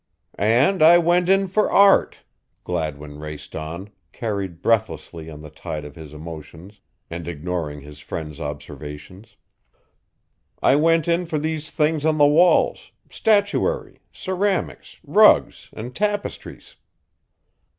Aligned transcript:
"And 0.39 0.81
I 0.81 0.97
went 0.97 1.29
in 1.29 1.45
for 1.47 1.69
art," 1.71 2.21
Gladwin 2.63 3.19
raced 3.19 3.55
on, 3.55 3.91
carried 4.11 4.59
breathlessly 4.63 5.29
on 5.29 5.41
the 5.41 5.51
tide 5.51 5.85
of 5.85 5.93
his 5.93 6.11
emotions 6.11 6.81
and 7.11 7.27
ignoring 7.27 7.81
his 7.81 7.99
friend's 7.99 8.41
observations. 8.41 9.35
"I 10.59 10.75
went 10.75 11.07
in 11.07 11.27
for 11.27 11.37
these 11.37 11.69
things 11.69 12.03
on 12.03 12.17
the 12.17 12.25
walls, 12.25 12.91
statuary, 13.11 13.99
ceramics, 14.11 14.97
rugs, 15.05 15.69
and 15.71 15.95
tapestries." 15.95 16.77